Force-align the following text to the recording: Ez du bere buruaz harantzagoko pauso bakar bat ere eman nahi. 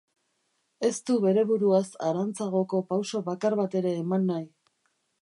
Ez 0.89 0.93
du 1.09 1.17
bere 1.25 1.43
buruaz 1.51 1.83
harantzagoko 2.07 2.83
pauso 2.95 3.25
bakar 3.31 3.61
bat 3.63 3.81
ere 3.83 3.97
eman 4.03 4.31
nahi. 4.35 4.53